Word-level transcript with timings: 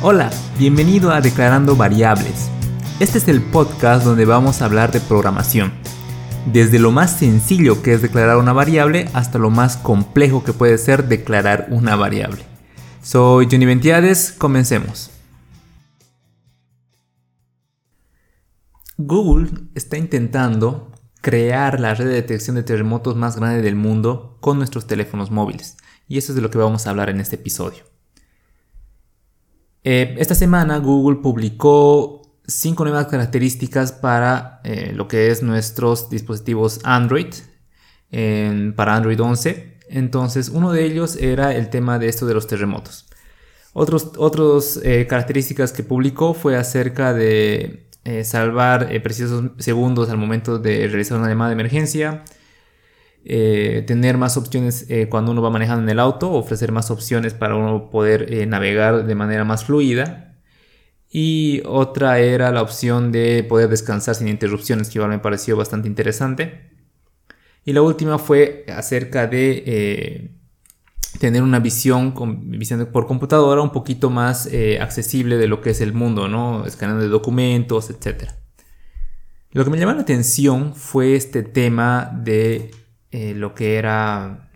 Hola, 0.00 0.30
bienvenido 0.56 1.10
a 1.10 1.20
Declarando 1.20 1.74
Variables. 1.74 2.48
Este 3.00 3.18
es 3.18 3.26
el 3.26 3.42
podcast 3.42 4.04
donde 4.04 4.26
vamos 4.26 4.62
a 4.62 4.66
hablar 4.66 4.92
de 4.92 5.00
programación. 5.00 5.72
Desde 6.46 6.78
lo 6.78 6.92
más 6.92 7.18
sencillo 7.18 7.82
que 7.82 7.94
es 7.94 8.00
declarar 8.00 8.36
una 8.36 8.52
variable 8.52 9.08
hasta 9.12 9.40
lo 9.40 9.50
más 9.50 9.76
complejo 9.76 10.44
que 10.44 10.52
puede 10.52 10.78
ser 10.78 11.08
declarar 11.08 11.66
una 11.70 11.96
variable. 11.96 12.44
Soy 13.02 13.48
Johnny 13.50 13.66
Ventiades, 13.66 14.30
comencemos. 14.30 15.10
Google 18.98 19.50
está 19.74 19.98
intentando 19.98 20.92
crear 21.22 21.80
la 21.80 21.94
red 21.94 22.06
de 22.06 22.14
detección 22.14 22.54
de 22.54 22.62
terremotos 22.62 23.16
más 23.16 23.34
grande 23.34 23.62
del 23.62 23.74
mundo 23.74 24.38
con 24.40 24.58
nuestros 24.58 24.86
teléfonos 24.86 25.32
móviles. 25.32 25.76
Y 26.06 26.18
eso 26.18 26.30
es 26.30 26.36
de 26.36 26.42
lo 26.42 26.52
que 26.52 26.58
vamos 26.58 26.86
a 26.86 26.90
hablar 26.90 27.10
en 27.10 27.18
este 27.18 27.34
episodio. 27.34 27.97
Eh, 29.90 30.16
esta 30.18 30.34
semana 30.34 30.76
Google 30.80 31.20
publicó 31.22 32.20
cinco 32.46 32.84
nuevas 32.84 33.06
características 33.06 33.90
para 33.90 34.60
eh, 34.62 34.92
lo 34.94 35.08
que 35.08 35.30
es 35.30 35.42
nuestros 35.42 36.10
dispositivos 36.10 36.80
Android, 36.84 37.32
para 38.76 38.94
Android 38.94 39.18
11. 39.18 39.78
Entonces, 39.88 40.50
uno 40.50 40.72
de 40.72 40.84
ellos 40.84 41.16
era 41.16 41.54
el 41.54 41.70
tema 41.70 41.98
de 41.98 42.08
esto 42.08 42.26
de 42.26 42.34
los 42.34 42.46
terremotos. 42.46 43.06
Otras 43.72 44.78
eh, 44.84 45.06
características 45.08 45.72
que 45.72 45.82
publicó 45.84 46.34
fue 46.34 46.58
acerca 46.58 47.14
de 47.14 47.88
salvar 48.24 48.90
precisos 49.02 49.52
segundos 49.56 50.10
al 50.10 50.18
momento 50.18 50.58
de 50.58 50.86
realizar 50.86 51.18
una 51.18 51.28
llamada 51.28 51.48
de 51.48 51.54
emergencia, 51.54 52.24
eh, 53.30 53.84
tener 53.86 54.16
más 54.16 54.38
opciones 54.38 54.86
eh, 54.88 55.06
cuando 55.10 55.32
uno 55.32 55.42
va 55.42 55.50
manejando 55.50 55.82
en 55.82 55.90
el 55.90 55.98
auto, 55.98 56.32
ofrecer 56.32 56.72
más 56.72 56.90
opciones 56.90 57.34
para 57.34 57.56
uno 57.56 57.90
poder 57.90 58.32
eh, 58.32 58.46
navegar 58.46 59.04
de 59.04 59.14
manera 59.14 59.44
más 59.44 59.66
fluida. 59.66 60.38
Y 61.10 61.60
otra 61.66 62.20
era 62.20 62.50
la 62.52 62.62
opción 62.62 63.12
de 63.12 63.44
poder 63.44 63.68
descansar 63.68 64.14
sin 64.14 64.28
interrupciones, 64.28 64.88
que 64.88 64.96
igual 64.96 65.10
me 65.10 65.18
pareció 65.18 65.58
bastante 65.58 65.88
interesante. 65.88 66.70
Y 67.66 67.74
la 67.74 67.82
última 67.82 68.18
fue 68.18 68.64
acerca 68.74 69.26
de 69.26 70.30
tener 71.20 71.42
una 71.42 71.60
visión, 71.60 72.14
por 72.92 73.06
computadora 73.06 73.60
un 73.60 73.72
poquito 73.72 74.08
más 74.08 74.48
accesible 74.80 75.36
de 75.36 75.48
lo 75.48 75.60
que 75.60 75.70
es 75.70 75.82
el 75.82 75.92
mundo. 75.92 76.64
Escaneando 76.66 77.06
documentos, 77.08 77.90
etc. 77.90 78.30
Lo 79.52 79.64
que 79.64 79.70
me 79.70 79.78
llamó 79.78 79.92
la 79.92 80.02
atención 80.02 80.74
fue 80.74 81.14
este 81.14 81.42
tema 81.42 82.10
de 82.22 82.70
eh, 83.10 83.34
lo 83.34 83.54
que 83.54 83.76
era 83.76 84.50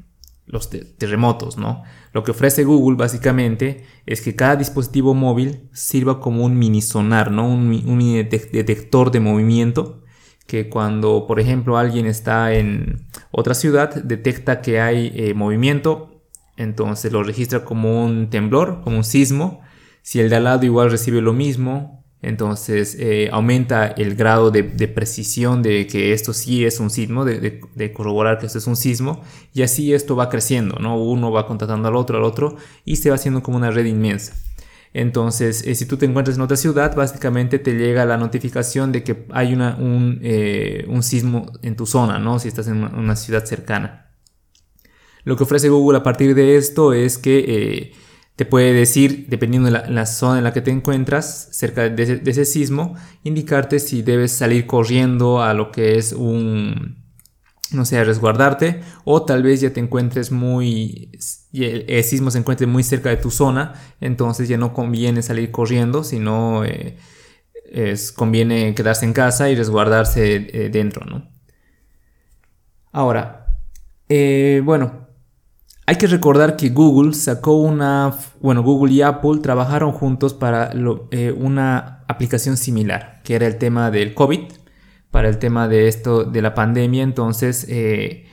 los 0.46 0.68
terremotos, 0.70 1.56
¿no? 1.56 1.82
Lo 2.12 2.22
que 2.24 2.32
ofrece 2.32 2.64
Google 2.64 2.96
básicamente 2.96 3.86
es 4.04 4.20
que 4.20 4.36
cada 4.36 4.56
dispositivo 4.56 5.14
móvil 5.14 5.70
sirva 5.72 6.20
como 6.20 6.44
un 6.44 6.58
mini 6.58 6.82
sonar, 6.82 7.30
¿no? 7.30 7.48
Un, 7.48 8.28
detector 8.28 9.10
de 9.10 9.20
movimiento 9.20 10.02
que 10.46 10.68
cuando, 10.68 11.26
por 11.26 11.40
ejemplo, 11.40 11.78
alguien 11.78 12.06
está 12.06 12.52
en 12.52 13.06
otra 13.30 13.54
ciudad, 13.54 13.94
detecta 13.94 14.60
que 14.60 14.80
hay 14.80 15.10
eh, 15.14 15.32
movimiento, 15.32 16.22
entonces 16.58 17.12
lo 17.12 17.22
registra 17.22 17.64
como 17.64 18.04
un 18.04 18.28
temblor, 18.28 18.82
como 18.82 18.98
un 18.98 19.04
sismo. 19.04 19.62
Si 20.02 20.20
el 20.20 20.28
de 20.28 20.36
al 20.36 20.44
lado 20.44 20.66
igual 20.66 20.90
recibe 20.90 21.22
lo 21.22 21.32
mismo, 21.32 22.01
entonces 22.22 22.96
eh, 23.00 23.28
aumenta 23.32 23.88
el 23.88 24.14
grado 24.14 24.52
de, 24.52 24.62
precisión 24.62 25.60
de 25.60 25.88
que 25.88 26.12
esto 26.12 26.32
sí 26.32 26.64
es 26.64 26.78
un 26.78 26.88
sismo, 26.88 27.24
de, 27.24 27.92
corroborar 27.92 28.38
que 28.38 28.46
esto 28.46 28.58
es 28.58 28.68
un 28.68 28.76
sismo, 28.76 29.22
y 29.52 29.62
así 29.62 29.92
esto 29.92 30.14
va 30.14 30.28
creciendo, 30.28 30.78
¿no? 30.78 31.02
Uno 31.02 31.32
va 31.32 31.48
contactando 31.48 31.88
al 31.88 31.96
otro, 31.96 32.18
al 32.18 32.24
otro, 32.24 32.56
y 32.84 32.96
se 32.96 33.08
va 33.08 33.16
haciendo 33.16 33.42
como 33.42 33.56
una 33.56 33.72
red 33.72 33.86
inmensa. 33.86 34.34
Entonces, 34.94 35.66
eh, 35.66 35.74
si 35.74 35.84
tú 35.86 35.96
te 35.96 36.06
encuentras 36.06 36.36
en 36.36 36.42
otra 36.42 36.56
ciudad, 36.56 36.94
básicamente 36.94 37.58
te 37.58 37.74
llega 37.74 38.04
la 38.04 38.18
notificación 38.18 38.92
de 38.92 39.02
que 39.02 39.26
hay 39.30 39.52
una, 39.52 39.76
un, 39.76 40.20
eh, 40.22 40.84
un, 40.88 41.02
sismo 41.02 41.50
en 41.62 41.74
tu 41.74 41.86
zona, 41.86 42.18
¿no? 42.20 42.38
Si 42.38 42.46
estás 42.46 42.68
en 42.68 42.84
una 42.84 43.16
ciudad 43.16 43.44
cercana. 43.44 44.10
Lo 45.24 45.36
que 45.36 45.42
ofrece 45.42 45.68
Google 45.70 45.98
a 45.98 46.02
partir 46.02 46.34
de 46.34 46.56
esto 46.56 46.92
es 46.92 47.18
que 47.18 47.94
te 48.36 48.46
puede 48.46 48.72
decir, 48.72 49.26
dependiendo 49.28 49.70
de 49.70 49.90
la, 49.90 50.06
zona 50.06 50.38
en 50.38 50.44
la 50.44 50.52
que 50.52 50.62
te 50.62 50.70
encuentras, 50.70 51.48
cerca 51.52 51.88
de 51.88 52.22
ese, 52.24 52.44
sismo, 52.44 52.96
indicarte 53.24 53.78
si 53.78 54.02
debes 54.02 54.32
salir 54.32 54.66
corriendo 54.66 55.42
a 55.42 55.52
lo 55.52 55.70
que 55.70 55.98
es 55.98 56.12
un, 56.12 57.04
no 57.72 57.84
sé, 57.84 58.02
resguardarte, 58.04 58.82
o 59.04 59.24
tal 59.24 59.42
vez 59.42 59.60
ya 59.60 59.72
te 59.72 59.80
encuentres 59.80 60.32
muy, 60.32 61.10
el, 61.52 62.04
sismo 62.04 62.30
se 62.30 62.38
encuentre 62.38 62.66
muy 62.66 62.82
cerca 62.82 63.10
de 63.10 63.18
tu 63.18 63.30
zona, 63.30 63.74
entonces 64.00 64.48
ya 64.48 64.56
no 64.56 64.72
conviene 64.72 65.22
salir 65.22 65.50
corriendo, 65.50 66.02
sino 66.02 66.64
eh, 66.64 66.96
es, 67.70 68.12
conviene 68.12 68.74
quedarse 68.74 69.04
en 69.04 69.12
casa 69.12 69.50
y 69.50 69.56
resguardarse 69.56 70.36
eh, 70.36 70.68
dentro, 70.70 71.04
¿no? 71.04 71.30
Ahora, 72.92 73.46
eh, 74.08 74.60
bueno, 74.64 75.01
hay 75.92 75.98
que 75.98 76.06
recordar 76.06 76.56
que 76.56 76.70
Google 76.70 77.12
sacó 77.12 77.52
una, 77.56 78.16
bueno, 78.40 78.62
Google 78.62 78.94
y 78.94 79.02
Apple 79.02 79.40
trabajaron 79.42 79.92
juntos 79.92 80.32
para 80.32 80.70
eh, 81.10 81.34
una 81.36 82.02
aplicación 82.08 82.56
similar, 82.56 83.20
que 83.24 83.34
era 83.34 83.46
el 83.46 83.58
tema 83.58 83.90
del 83.90 84.14
COVID, 84.14 84.40
para 85.10 85.28
el 85.28 85.36
tema 85.36 85.68
de 85.68 85.88
esto, 85.88 86.24
de 86.24 86.40
la 86.40 86.54
pandemia. 86.54 87.02
Entonces, 87.02 87.66
eh, 87.68 88.24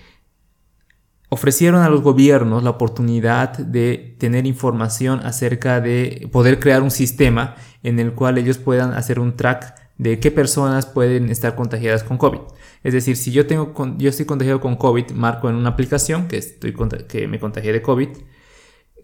ofrecieron 1.27 1.81
a 1.81 1.89
los 1.89 2.01
gobiernos 2.01 2.63
la 2.63 2.69
oportunidad 2.69 3.57
de 3.57 4.15
tener 4.17 4.47
información 4.47 5.19
acerca 5.25 5.81
de 5.81 6.29
poder 6.31 6.61
crear 6.61 6.81
un 6.81 6.91
sistema 6.91 7.55
en 7.83 7.99
el 7.99 8.13
cual 8.13 8.37
ellos 8.37 8.57
puedan 8.57 8.93
hacer 8.93 9.19
un 9.19 9.35
track 9.35 9.75
de 9.99 10.19
qué 10.19 10.31
personas 10.31 10.85
pueden 10.85 11.29
estar 11.29 11.55
contagiadas 11.55 12.03
con 12.03 12.17
COVID. 12.17 12.39
Es 12.83 12.93
decir, 12.93 13.17
si 13.17 13.31
yo, 13.31 13.45
tengo, 13.45 13.73
yo 13.97 14.09
estoy 14.09 14.25
contagiado 14.25 14.61
con 14.61 14.77
COVID, 14.77 15.11
marco 15.11 15.49
en 15.49 15.55
una 15.55 15.69
aplicación 15.69 16.29
que, 16.29 16.37
estoy, 16.37 16.73
que 17.07 17.27
me 17.27 17.37
contagié 17.37 17.73
de 17.73 17.81
COVID, 17.81 18.07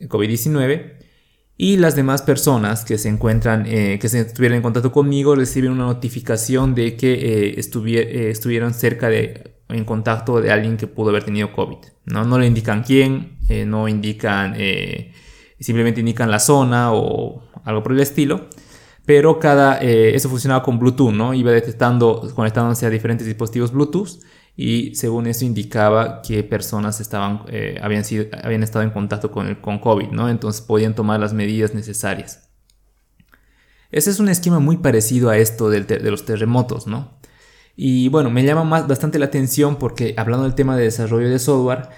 COVID-19, 0.02 0.94
y 1.58 1.78
las 1.78 1.98
demás 1.98 2.22
personas 2.22 2.86
que 2.86 2.98
se 2.98 3.10
encuentran, 3.10 3.66
eh, 3.68 4.00
que 4.00 4.08
se 4.08 4.22
estuvieron 4.22 4.56
en 4.56 4.62
contacto 4.62 4.94
conmigo, 4.94 5.36
reciben 5.36 5.72
una 5.72 5.86
notificación 5.86 6.74
de 6.76 6.96
que 6.96 7.14
eh, 7.14 7.56
eh, 7.58 8.30
estuvieron 8.30 8.74
cerca 8.74 9.10
de, 9.10 9.56
en 9.68 9.84
contacto 9.84 10.40
de 10.40 10.52
alguien 10.52 10.78
que 10.78 10.88
pudo 10.88 11.10
haber 11.10 11.26
tenido 11.26 11.52
COVID. 11.52 11.78
No, 12.06 12.24
no 12.24 12.40
le 12.40 12.48
indican 12.48 12.84
quién, 12.84 13.38
no 13.68 13.90
indican, 13.90 14.56
simplemente 15.60 16.00
indican 16.00 16.32
la 16.32 16.40
zona 16.40 16.94
o 16.94 17.44
algo 17.66 17.84
por 17.84 17.92
el 17.92 18.00
estilo 18.00 18.48
pero 19.06 19.40
cada, 19.40 19.80
eh, 19.82 20.16
eso 20.16 20.30
funcionaba 20.30 20.64
con 20.64 20.80
Bluetooth, 20.80 21.14
¿no? 21.14 21.34
Iba 21.34 21.52
detectando, 21.52 22.32
conectándose 22.36 22.86
a 22.86 22.90
diferentes 22.90 23.28
dispositivos 23.28 23.72
Bluetooth 23.72 24.20
y 24.56 24.96
según 24.96 25.28
eso 25.28 25.46
indicaba 25.46 26.22
que 26.22 26.44
personas 26.44 27.00
estaban, 27.02 27.44
eh, 27.48 27.78
habían, 27.82 28.04
sido, 28.04 28.26
habían 28.44 28.64
estado 28.64 28.84
en 28.84 28.92
contacto 28.92 29.32
con, 29.32 29.56
con 29.56 29.80
COVID, 29.80 30.10
¿no? 30.10 30.30
Entonces 30.30 30.62
podían 30.62 30.96
tomar 30.96 31.20
las 31.20 31.34
medidas 31.34 31.74
necesarias. 31.74 32.50
Ese 33.92 34.10
es 34.10 34.20
un 34.20 34.30
esquema 34.30 34.60
muy 34.60 34.78
parecido 34.78 35.30
a 35.30 35.38
esto 35.38 35.70
de 35.70 36.12
los 36.12 36.26
terremotos, 36.26 36.88
¿no? 36.88 37.16
Y 37.76 38.08
bueno, 38.10 38.30
me 38.30 38.44
llama 38.44 38.64
más, 38.64 38.88
bastante 38.88 39.20
la 39.20 39.26
atención 39.26 39.76
porque 39.78 40.14
hablando 40.18 40.44
del 40.46 40.56
tema 40.56 40.78
de 40.78 40.84
desarrollo 40.84 41.30
de 41.30 41.40
software, 41.40 41.90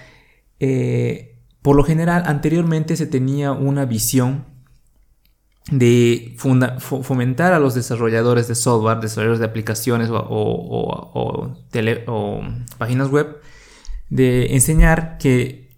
eh, 0.58 1.38
por 1.62 1.76
lo 1.76 1.84
general 1.84 2.24
anteriormente 2.26 2.96
se 2.96 3.06
tenía 3.06 3.52
una 3.52 3.84
visión 3.84 4.46
de 5.70 6.34
fomentar 6.38 7.52
a 7.52 7.58
los 7.58 7.74
desarrolladores 7.74 8.48
de 8.48 8.54
software, 8.54 9.00
desarrolladores 9.00 9.40
de 9.40 9.46
aplicaciones 9.46 10.08
o, 10.10 11.54
páginas 12.78 13.08
web, 13.10 13.36
de 14.08 14.54
enseñar 14.54 15.18
que 15.18 15.68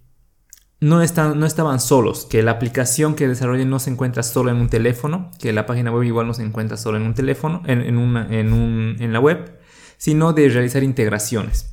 no, 0.79 1.01
están, 1.01 1.39
no 1.39 1.45
estaban 1.45 1.79
solos, 1.79 2.25
que 2.25 2.41
la 2.41 2.51
aplicación 2.51 3.15
que 3.15 3.27
desarrollen 3.27 3.69
no 3.69 3.79
se 3.79 3.89
encuentra 3.89 4.23
solo 4.23 4.49
en 4.49 4.57
un 4.57 4.69
teléfono, 4.69 5.31
que 5.39 5.51
la 5.51 5.65
página 5.65 5.91
web 5.91 6.03
igual 6.03 6.27
no 6.27 6.33
se 6.33 6.43
encuentra 6.43 6.77
solo 6.77 6.97
en 6.97 7.03
un 7.03 7.13
teléfono, 7.13 7.61
en, 7.65 7.81
en 7.81 9.13
la 9.13 9.19
web, 9.19 9.59
sino 9.97 10.33
de 10.33 10.49
realizar 10.49 10.83
integraciones. 10.83 11.71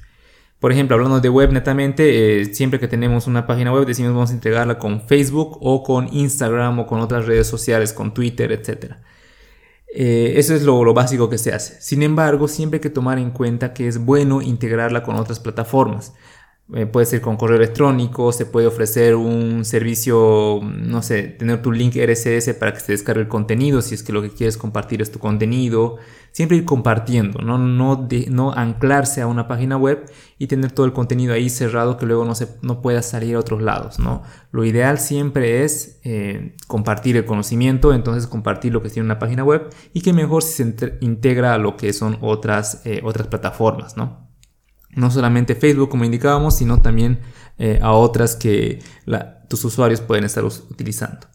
Por 0.60 0.72
ejemplo, 0.72 0.96
hablando 0.96 1.20
de 1.20 1.28
web 1.28 1.52
netamente, 1.52 2.40
eh, 2.40 2.54
siempre 2.54 2.80
que 2.80 2.88
tenemos 2.88 3.28
una 3.28 3.46
página 3.46 3.72
web 3.72 3.86
decimos 3.86 4.12
vamos 4.12 4.30
a 4.30 4.34
integrarla 4.34 4.78
con 4.78 5.02
Facebook 5.02 5.58
o 5.60 5.84
con 5.84 6.12
Instagram 6.12 6.80
o 6.80 6.86
con 6.86 7.00
otras 7.00 7.26
redes 7.26 7.46
sociales, 7.46 7.92
con 7.92 8.12
Twitter, 8.12 8.50
etc. 8.50 8.94
Eh, 9.94 10.34
eso 10.36 10.54
es 10.54 10.62
lo, 10.62 10.92
básico 10.92 11.30
que 11.30 11.38
se 11.38 11.52
hace. 11.52 11.80
Sin 11.80 12.02
embargo, 12.02 12.48
siempre 12.48 12.78
hay 12.78 12.80
que 12.82 12.90
tomar 12.90 13.18
en 13.18 13.30
cuenta 13.30 13.72
que 13.72 13.86
es 13.86 13.98
bueno 14.04 14.42
integrarla 14.42 15.02
con 15.04 15.14
otras 15.16 15.38
plataformas. 15.38 16.12
Eh, 16.74 16.84
puede 16.84 17.06
ser 17.06 17.22
con 17.22 17.38
correo 17.38 17.56
electrónico, 17.56 18.30
se 18.30 18.44
puede 18.44 18.66
ofrecer 18.66 19.14
un 19.14 19.64
servicio, 19.64 20.60
no 20.62 21.02
sé, 21.02 21.22
tener 21.22 21.62
tu 21.62 21.72
link 21.72 21.96
RSS 21.96 22.52
para 22.54 22.74
que 22.74 22.80
se 22.80 22.92
descargue 22.92 23.22
el 23.22 23.28
contenido, 23.28 23.80
si 23.80 23.94
es 23.94 24.02
que 24.02 24.12
lo 24.12 24.20
que 24.20 24.28
quieres 24.28 24.58
compartir 24.58 25.00
es 25.00 25.10
tu 25.10 25.18
contenido. 25.18 25.96
Siempre 26.30 26.58
ir 26.58 26.66
compartiendo, 26.66 27.40
no, 27.40 27.56
no, 27.56 28.06
no 28.28 28.52
anclarse 28.52 29.22
a 29.22 29.26
una 29.26 29.48
página 29.48 29.78
web 29.78 30.10
y 30.36 30.46
tener 30.46 30.70
todo 30.70 30.84
el 30.84 30.92
contenido 30.92 31.32
ahí 31.32 31.48
cerrado 31.48 31.96
que 31.96 32.04
luego 32.04 32.26
no, 32.26 32.34
se, 32.34 32.48
no 32.60 32.82
pueda 32.82 33.00
salir 33.00 33.36
a 33.36 33.40
otros 33.40 33.62
lados. 33.62 33.98
¿no? 33.98 34.22
Lo 34.52 34.64
ideal 34.66 34.98
siempre 34.98 35.64
es 35.64 36.00
eh, 36.04 36.54
compartir 36.66 37.16
el 37.16 37.24
conocimiento, 37.24 37.94
entonces 37.94 38.26
compartir 38.26 38.74
lo 38.74 38.82
que 38.82 38.90
tiene 38.90 39.06
una 39.06 39.18
página 39.18 39.42
web 39.42 39.70
y 39.94 40.02
que 40.02 40.12
mejor 40.12 40.42
si 40.42 40.64
se 40.64 40.98
integra 41.00 41.54
a 41.54 41.58
lo 41.58 41.78
que 41.78 41.94
son 41.94 42.18
otras, 42.20 42.82
eh, 42.84 43.00
otras 43.02 43.26
plataformas. 43.26 43.96
¿no? 43.96 44.27
No 44.90 45.10
solamente 45.10 45.54
Facebook 45.54 45.88
como 45.88 46.04
indicábamos, 46.04 46.56
sino 46.56 46.80
también 46.80 47.20
eh, 47.58 47.78
a 47.82 47.92
otras 47.92 48.36
que 48.36 48.80
tus 49.48 49.64
usuarios 49.64 50.00
pueden 50.00 50.24
estar 50.24 50.44
utilizando. 50.44 51.26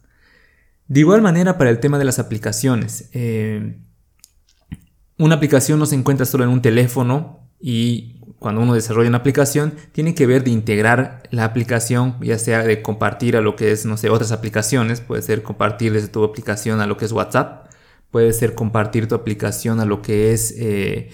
De 0.87 0.99
igual 0.99 1.21
manera 1.21 1.57
para 1.57 1.69
el 1.69 1.79
tema 1.79 1.97
de 1.97 2.05
las 2.05 2.19
aplicaciones. 2.19 3.09
Eh, 3.13 3.79
una 5.17 5.35
aplicación 5.35 5.79
no 5.79 5.85
se 5.85 5.95
encuentra 5.95 6.25
solo 6.25 6.43
en 6.43 6.49
un 6.49 6.61
teléfono 6.61 7.49
y 7.59 8.19
cuando 8.39 8.61
uno 8.61 8.73
desarrolla 8.73 9.07
una 9.07 9.19
aplicación 9.19 9.73
tiene 9.93 10.15
que 10.15 10.27
ver 10.27 10.43
de 10.43 10.51
integrar 10.51 11.23
la 11.31 11.45
aplicación, 11.45 12.17
ya 12.21 12.37
sea 12.37 12.63
de 12.63 12.81
compartir 12.81 13.37
a 13.37 13.41
lo 13.41 13.55
que 13.55 13.71
es, 13.71 13.85
no 13.85 13.95
sé, 13.95 14.09
otras 14.09 14.31
aplicaciones, 14.31 14.99
puede 14.99 15.21
ser 15.21 15.43
compartir 15.43 15.93
desde 15.93 16.09
tu 16.09 16.23
aplicación 16.23 16.81
a 16.81 16.87
lo 16.87 16.97
que 16.97 17.05
es 17.05 17.11
WhatsApp, 17.13 17.71
puede 18.11 18.33
ser 18.33 18.53
compartir 18.53 19.07
tu 19.07 19.15
aplicación 19.15 19.79
a 19.79 19.85
lo 19.85 20.01
que 20.01 20.33
es... 20.33 20.53
Eh, 20.57 21.09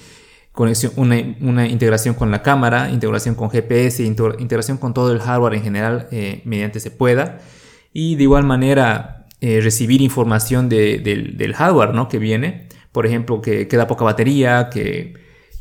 conexión, 0.52 0.94
una, 0.96 1.68
integración 1.68 2.16
con 2.16 2.32
la 2.32 2.42
cámara, 2.42 2.90
integración 2.90 3.36
con 3.36 3.50
GPS, 3.50 4.04
integración 4.04 4.78
con 4.78 4.94
todo 4.94 5.12
el 5.12 5.20
hardware 5.20 5.56
en 5.56 5.64
general 5.64 6.08
eh, 6.12 6.42
mediante 6.46 6.80
se 6.80 6.92
pueda. 6.92 7.40
Y 7.94 8.16
de 8.16 8.24
igual 8.24 8.44
manera 8.44 9.28
eh, 9.42 9.62
recibir 9.62 10.02
información 10.02 10.68
del, 10.70 11.54
hardware 11.56 11.94
¿no? 11.94 12.10
que 12.10 12.20
viene. 12.20 12.68
Por 12.92 13.06
ejemplo, 13.06 13.42
que 13.42 13.68
queda 13.68 13.88
poca 13.88 14.04
batería, 14.04 14.70
que, 14.70 15.14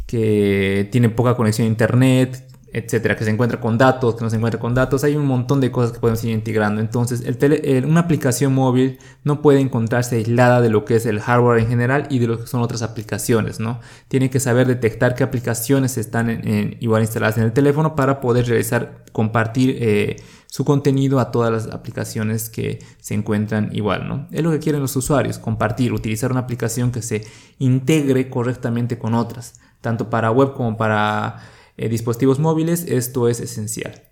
que 0.06 0.88
tiene 0.90 1.11
poca 1.11 1.35
conexión 1.35 1.67
a 1.67 1.70
internet, 1.70 2.48
etcétera, 2.73 3.17
que 3.17 3.25
se 3.25 3.31
encuentra 3.31 3.61
con 3.61 3.79
datos, 3.79 4.15
que 4.15 4.25
no 4.25 4.31
se 4.31 4.37
encuentra 4.37 4.61
con 4.61 4.75
datos, 4.75 5.03
hay 5.05 5.17
un 5.17 5.26
montón 5.26 5.61
de 5.61 5.70
cosas 5.70 5.93
que 5.93 6.00
podemos 6.00 6.23
ir 6.25 6.32
integrando. 6.32 6.81
Entonces, 6.81 7.23
el 7.25 7.85
una 7.87 8.00
aplicación 8.00 8.55
móvil 8.55 8.99
no 9.25 9.41
puede 9.41 9.61
encontrarse 9.61 10.17
aislada 10.17 10.61
de 10.61 10.69
lo 10.69 10.85
que 10.85 10.97
es 10.97 11.06
el 11.06 11.20
hardware 11.20 11.61
en 11.61 11.69
general 11.69 12.06
y 12.11 12.19
de 12.19 12.26
lo 12.26 12.41
que 12.41 12.47
son 12.47 12.61
otras 12.61 12.82
aplicaciones, 12.82 13.61
¿no? 13.61 13.81
Tiene 14.09 14.31
que 14.31 14.41
saber 14.41 14.67
detectar 14.67 15.15
qué 15.15 15.25
aplicaciones 15.25 15.97
están 15.97 16.29
en, 16.31 16.76
igual 16.81 17.03
instaladas 17.03 17.38
en 17.38 17.44
el 17.44 17.53
teléfono 17.53 17.97
para 17.97 18.20
poder 18.20 18.47
realizar, 18.47 19.05
compartir 19.12 19.76
eh, 19.81 20.17
su 20.47 20.64
contenido 20.64 21.21
a 21.21 21.31
todas 21.31 21.53
las 21.53 21.75
aplicaciones 21.75 22.50
que 22.50 22.81
se 23.00 23.14
encuentran 23.14 23.71
igual, 23.73 24.09
¿no? 24.09 24.29
Es 24.31 24.43
lo 24.43 24.50
que 24.50 24.59
quieren 24.59 24.81
los 24.81 24.97
usuarios, 24.97 25.38
compartir, 25.38 25.93
utilizar 25.93 26.31
una 26.31 26.41
aplicación 26.41 26.91
que 26.91 27.03
se 27.03 27.26
integre 27.59 28.29
correctamente 28.29 28.99
con 28.99 29.14
otras, 29.14 29.61
tanto 29.81 30.11
para 30.11 30.31
web 30.31 30.55
como 30.55 30.76
para 30.76 31.37
eh, 31.78 31.88
dispositivos 31.88 32.38
móviles, 32.38 32.84
esto 32.86 33.28
es 33.28 33.40
esencial. 33.40 34.02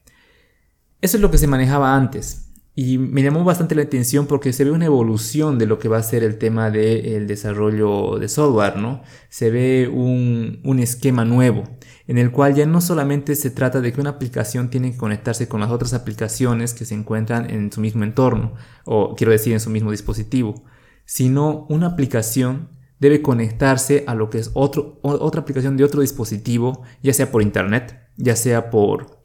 Eso 1.02 1.18
es 1.18 1.20
lo 1.20 1.30
que 1.30 1.38
se 1.38 1.46
manejaba 1.46 1.94
antes. 1.94 2.46
Y 2.78 2.98
me 2.98 3.22
llamó 3.22 3.42
bastante 3.42 3.74
la 3.74 3.82
atención 3.82 4.26
porque 4.26 4.52
se 4.52 4.64
ve 4.64 4.70
una 4.70 4.84
evolución 4.84 5.58
de 5.58 5.66
lo 5.66 5.78
que 5.78 5.88
va 5.88 5.96
a 5.96 6.02
ser 6.02 6.22
el 6.22 6.36
tema 6.36 6.70
del 6.70 7.26
desarrollo 7.26 8.18
de 8.18 8.28
software, 8.28 8.76
¿no? 8.76 9.02
Se 9.30 9.50
ve 9.50 9.90
un, 9.92 10.60
un, 10.62 10.78
esquema 10.78 11.24
nuevo 11.24 11.64
en 12.06 12.18
el 12.18 12.30
cual 12.30 12.54
ya 12.54 12.66
no 12.66 12.82
solamente 12.82 13.34
se 13.34 13.50
trata 13.50 13.80
de 13.80 13.94
que 13.94 14.00
una 14.02 14.10
aplicación 14.10 14.68
tiene 14.68 14.92
que 14.92 14.98
conectarse 14.98 15.48
con 15.48 15.60
las 15.60 15.70
otras 15.70 15.94
aplicaciones 15.94 16.74
que 16.74 16.84
se 16.84 16.94
encuentran 16.94 17.50
en 17.50 17.72
su 17.72 17.80
mismo 17.80 18.04
entorno, 18.04 18.52
o 18.84 19.16
quiero 19.16 19.32
decir 19.32 19.54
en 19.54 19.60
su 19.60 19.70
mismo 19.70 19.90
dispositivo, 19.90 20.62
sino 21.06 21.66
una 21.70 21.86
aplicación 21.86 22.68
debe 22.98 23.22
conectarse 23.22 24.04
a 24.06 24.14
lo 24.14 24.30
que 24.30 24.38
es 24.38 24.50
otro, 24.54 24.98
otra 25.02 25.42
aplicación 25.42 25.76
de 25.76 25.84
otro 25.84 26.00
dispositivo, 26.00 26.82
ya 27.02 27.12
sea 27.12 27.30
por 27.30 27.42
internet, 27.42 28.00
ya 28.16 28.36
sea 28.36 28.70
por, 28.70 29.20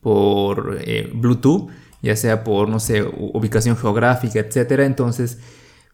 por 0.00 0.78
eh, 0.84 1.10
Bluetooth, 1.12 1.70
ya 2.02 2.16
sea 2.16 2.44
por, 2.44 2.68
no 2.68 2.80
sé, 2.80 3.02
ubicación 3.02 3.76
geográfica, 3.76 4.40
etc. 4.40 4.80
Entonces, 4.80 5.38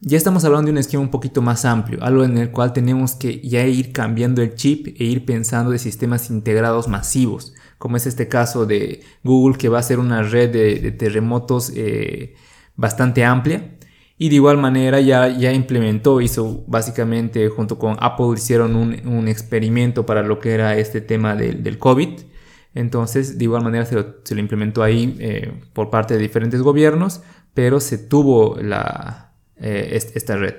ya 0.00 0.16
estamos 0.16 0.44
hablando 0.44 0.66
de 0.66 0.72
un 0.72 0.78
esquema 0.78 1.02
un 1.02 1.10
poquito 1.10 1.42
más 1.42 1.64
amplio, 1.64 2.02
algo 2.02 2.24
en 2.24 2.38
el 2.38 2.50
cual 2.50 2.72
tenemos 2.72 3.14
que 3.14 3.40
ya 3.40 3.66
ir 3.66 3.92
cambiando 3.92 4.42
el 4.42 4.54
chip 4.54 4.88
e 4.98 5.04
ir 5.04 5.24
pensando 5.24 5.70
de 5.70 5.78
sistemas 5.78 6.30
integrados 6.30 6.88
masivos, 6.88 7.54
como 7.78 7.96
es 7.96 8.06
este 8.06 8.28
caso 8.28 8.64
de 8.64 9.02
Google 9.24 9.58
que 9.58 9.68
va 9.68 9.78
a 9.78 9.82
ser 9.82 9.98
una 9.98 10.22
red 10.22 10.50
de, 10.50 10.92
terremotos 10.92 11.72
eh, 11.74 12.36
bastante 12.76 13.24
amplia 13.24 13.77
y 14.18 14.28
de 14.28 14.34
igual 14.34 14.58
manera 14.58 15.00
ya, 15.00 15.28
ya 15.28 15.52
implementó, 15.52 16.20
hizo 16.20 16.64
básicamente 16.66 17.48
junto 17.48 17.78
con 17.78 17.96
Apple 18.00 18.34
hicieron 18.34 18.74
un, 18.74 19.28
experimento 19.28 20.04
para 20.04 20.22
lo 20.22 20.40
que 20.40 20.52
era 20.52 20.76
este 20.76 21.00
tema 21.00 21.36
del, 21.36 21.62
del 21.62 21.78
COVID. 21.78 22.20
Entonces 22.74 23.38
de 23.38 23.44
igual 23.44 23.62
manera 23.62 23.86
se 23.86 23.94
lo, 23.94 24.16
se 24.24 24.34
lo 24.34 24.40
implementó 24.40 24.82
ahí 24.82 25.16
eh, 25.20 25.52
por 25.72 25.90
parte 25.90 26.14
de 26.14 26.20
diferentes 26.20 26.60
gobiernos, 26.62 27.22
pero 27.54 27.78
se 27.78 27.96
tuvo 27.96 28.56
la, 28.60 29.32
eh, 29.56 29.90
esta 30.14 30.36
red. 30.36 30.56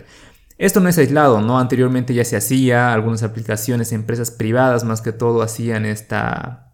Esto 0.58 0.80
no 0.80 0.90
es 0.90 0.98
aislado, 0.98 1.42
¿no? 1.42 1.60
Anteriormente 1.60 2.14
ya 2.14 2.26
se 2.26 2.36
hacía, 2.36 2.94
algunas 2.94 3.24
aplicaciones, 3.24 3.94
empresas 3.94 4.32
privadas 4.32 4.84
más 4.84 5.02
que 5.02 5.14
todo 5.14 5.42
hacían 5.42 5.86
esta, 5.86 6.74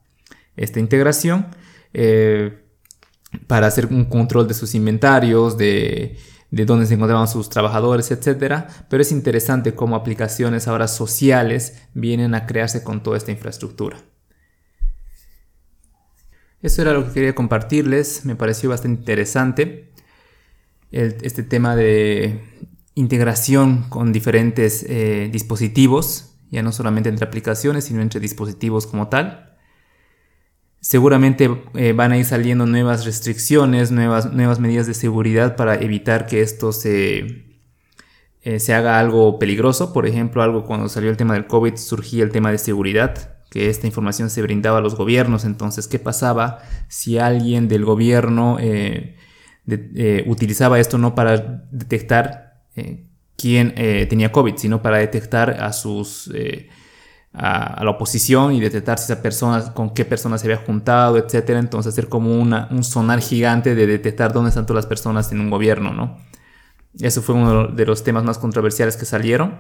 esta 0.56 0.80
integración 0.80 1.48
eh, 1.94 2.64
para 3.46 3.68
hacer 3.68 3.88
un 3.88 4.06
control 4.06 4.48
de 4.48 4.56
sus 4.56 4.74
inventarios, 4.74 5.58
de 5.58 6.18
de 6.56 6.64
dónde 6.66 6.86
se 6.86 6.94
encontraban 6.94 7.28
sus 7.28 7.50
trabajadores, 7.50 8.12
etc. 8.12 8.68
Pero 8.90 9.02
es 9.02 9.12
interesante 9.12 9.76
cómo 9.76 9.98
aplicaciones 9.98 10.70
ahora 10.70 10.88
sociales 10.88 11.82
vienen 11.94 12.34
a 12.34 12.46
crearse 12.46 12.82
con 12.82 13.04
toda 13.04 13.18
esta 13.18 13.32
infraestructura. 13.32 13.98
Eso 16.62 16.82
era 16.82 16.94
lo 16.94 17.06
que 17.06 17.12
quería 17.12 17.36
compartirles, 17.36 18.24
me 18.24 18.38
pareció 18.38 18.70
bastante 18.70 19.02
interesante 19.02 19.92
este 20.92 21.44
tema 21.44 21.76
de 21.76 22.42
integración 22.94 23.84
con 23.90 24.14
diferentes 24.14 24.86
eh, 24.88 25.30
dispositivos, 25.34 26.38
ya 26.52 26.64
no 26.64 26.72
solamente 26.72 27.10
entre 27.10 27.28
aplicaciones, 27.28 27.84
sino 27.84 28.02
entre 28.02 28.22
dispositivos 28.22 28.88
como 28.88 29.10
tal. 29.10 29.55
Seguramente 30.96 31.50
eh, 31.74 31.92
van 31.92 32.14
a 32.14 32.18
ir 32.18 32.24
saliendo 32.24 32.66
nuevas 32.66 33.04
restricciones, 33.04 33.92
nuevas, 33.92 34.32
nuevas 34.32 34.62
medidas 34.62 34.88
de 34.88 34.94
seguridad 34.94 35.58
para 35.58 35.76
evitar 35.76 36.26
que 36.26 36.40
esto 36.40 36.72
se, 36.72 37.58
eh, 38.44 38.60
se 38.62 38.74
haga 38.74 38.98
algo 38.98 39.38
peligroso. 39.38 39.92
Por 39.92 40.08
ejemplo, 40.08 40.42
algo 40.42 40.64
cuando 40.64 40.88
salió 40.88 41.10
el 41.10 41.18
tema 41.18 41.34
del 41.34 41.48
COVID 41.48 41.76
surgía 41.76 42.24
el 42.24 42.32
tema 42.32 42.50
de 42.50 42.58
seguridad, 42.58 43.40
que 43.50 43.70
esta 43.70 43.88
información 43.88 44.30
se 44.30 44.42
brindaba 44.42 44.78
a 44.78 44.82
los 44.82 44.96
gobiernos. 44.96 45.44
Entonces, 45.44 45.90
¿qué 45.90 46.00
pasaba 46.00 46.60
si 46.88 47.18
alguien 47.18 47.68
del 47.68 47.84
gobierno 47.84 48.56
eh, 48.62 49.18
utilizaba 50.28 50.80
esto 50.80 50.98
no 50.98 51.14
para 51.14 51.66
detectar 51.72 52.62
quién 53.36 53.76
tenía 54.08 54.32
COVID, 54.32 54.56
sino 54.56 54.82
para 54.82 55.00
detectar 55.00 55.62
a 55.62 55.74
sus 55.74 56.32
a, 57.38 57.84
la 57.84 57.92
oposición 57.92 58.54
y 58.54 58.60
detectar 58.60 58.98
si 58.98 59.12
esa 59.12 59.22
persona, 59.22 59.74
con 59.74 59.94
qué 59.94 60.06
persona 60.06 60.38
se 60.38 60.48
había 60.48 60.66
juntado, 60.66 61.18
etcétera. 61.18 61.60
Entonces 61.60 61.94
hacer 61.94 62.10
como 62.10 62.34
un 62.34 62.84
sonar 62.84 63.20
gigante 63.20 63.76
de 63.76 63.88
detectar 63.88 64.34
dónde 64.34 64.50
están 64.50 64.66
todas 64.66 64.84
las 64.84 64.88
personas 64.88 65.32
en 65.32 65.42
un 65.42 65.50
gobierno, 65.50 65.94
¿no? 65.94 66.18
Eso 67.00 67.22
fue 67.22 67.36
uno 67.36 67.68
de 67.68 67.86
los 67.86 68.04
temas 68.04 68.24
más 68.24 68.38
controversiales 68.38 68.96
que 68.96 69.06
salieron. 69.06 69.56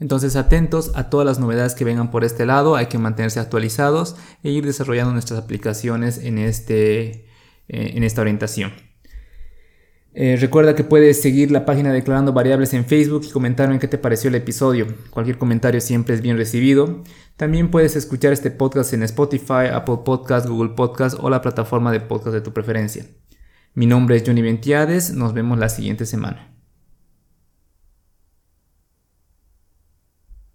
Entonces 0.00 0.34
atentos 0.34 0.92
a 0.94 1.08
todas 1.10 1.26
las 1.26 1.38
novedades 1.38 1.74
que 1.74 1.84
vengan 1.84 2.10
por 2.10 2.24
este 2.24 2.46
lado, 2.46 2.74
hay 2.74 2.86
que 2.86 2.98
mantenerse 2.98 3.38
actualizados 3.38 4.16
e 4.42 4.50
ir 4.50 4.64
desarrollando 4.64 5.12
nuestras 5.12 5.38
aplicaciones 5.38 6.18
en, 6.18 6.38
este, 6.38 7.26
eh, 7.68 7.92
en 7.94 8.02
esta 8.02 8.22
orientación. 8.22 8.72
Eh, 10.16 10.36
recuerda 10.40 10.76
que 10.76 10.84
puedes 10.84 11.20
seguir 11.20 11.50
la 11.50 11.64
página 11.66 11.92
Declarando 11.92 12.32
Variables 12.32 12.72
en 12.72 12.84
Facebook 12.84 13.24
y 13.26 13.32
comentarme 13.32 13.80
qué 13.80 13.88
te 13.88 13.98
pareció 13.98 14.28
el 14.28 14.36
episodio. 14.36 14.86
Cualquier 15.10 15.38
comentario 15.38 15.80
siempre 15.80 16.14
es 16.14 16.20
bien 16.20 16.36
recibido. 16.36 17.02
También 17.36 17.68
puedes 17.70 17.96
escuchar 17.96 18.32
este 18.32 18.52
podcast 18.52 18.92
en 18.92 19.02
Spotify, 19.02 19.66
Apple 19.72 19.98
Podcast, 20.04 20.46
Google 20.46 20.74
Podcast 20.76 21.18
o 21.20 21.30
la 21.30 21.42
plataforma 21.42 21.90
de 21.90 22.00
podcast 22.00 22.32
de 22.32 22.40
tu 22.42 22.52
preferencia. 22.52 23.06
Mi 23.74 23.86
nombre 23.86 24.14
es 24.14 24.22
Johnny 24.24 24.40
Ventiades, 24.40 25.12
nos 25.14 25.34
vemos 25.34 25.58
la 25.58 25.68
siguiente 25.68 26.06
semana. 26.06 26.53